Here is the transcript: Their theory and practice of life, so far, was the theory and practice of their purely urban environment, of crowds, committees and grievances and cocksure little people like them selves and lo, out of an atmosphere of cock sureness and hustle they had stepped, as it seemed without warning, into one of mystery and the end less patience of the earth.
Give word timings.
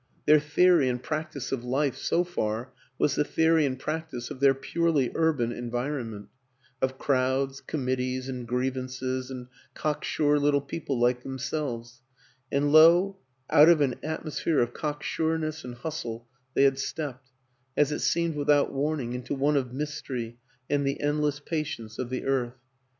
Their 0.25 0.39
theory 0.39 0.89
and 0.89 1.03
practice 1.03 1.51
of 1.51 1.63
life, 1.63 1.95
so 1.95 2.23
far, 2.23 2.73
was 2.97 3.13
the 3.13 3.23
theory 3.23 3.67
and 3.67 3.77
practice 3.77 4.31
of 4.31 4.39
their 4.39 4.55
purely 4.55 5.11
urban 5.13 5.51
environment, 5.51 6.29
of 6.81 6.97
crowds, 6.97 7.61
committees 7.61 8.27
and 8.27 8.47
grievances 8.47 9.29
and 9.29 9.45
cocksure 9.75 10.39
little 10.39 10.59
people 10.61 10.99
like 10.99 11.21
them 11.21 11.37
selves 11.37 12.01
and 12.51 12.71
lo, 12.71 13.17
out 13.51 13.69
of 13.69 13.79
an 13.79 13.93
atmosphere 14.01 14.57
of 14.59 14.73
cock 14.73 15.03
sureness 15.03 15.63
and 15.63 15.75
hustle 15.75 16.27
they 16.55 16.63
had 16.63 16.79
stepped, 16.79 17.29
as 17.77 17.91
it 17.91 17.99
seemed 17.99 18.35
without 18.35 18.73
warning, 18.73 19.13
into 19.13 19.35
one 19.35 19.55
of 19.55 19.71
mystery 19.71 20.39
and 20.67 20.83
the 20.83 20.99
end 20.99 21.21
less 21.21 21.39
patience 21.39 21.99
of 21.99 22.09
the 22.09 22.25
earth. 22.25 22.57